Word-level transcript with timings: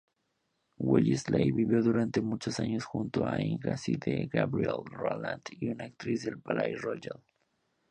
Wellesley 0.79 1.51
vivió 1.51 1.83
durante 1.83 2.21
muchos 2.23 2.59
años 2.59 2.85
junto 2.85 3.23
a 3.23 3.37
Hyacinthe-Gabrielle 3.37 4.81
Roland, 4.85 5.43
una 5.61 5.85
actriz 5.85 6.25
del 6.25 6.39
Palais 6.41 6.81
Royal. 6.81 7.21